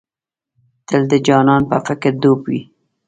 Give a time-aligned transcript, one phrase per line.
[0.87, 2.61] تل د جانان په فکر ډوب وې.